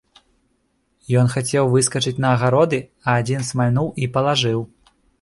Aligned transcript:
Ён 1.21 1.29
хацеў 1.33 1.69
выскачыць 1.77 2.15
на 2.27 2.33
агароды, 2.39 2.83
а 3.07 3.19
адзін 3.23 3.49
смальнуў 3.55 3.97
і 4.05 4.13
палажыў. 4.19 4.69